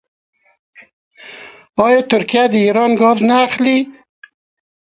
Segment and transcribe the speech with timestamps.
[1.85, 3.77] آیا ترکیه د ایران ګاز نه اخلي؟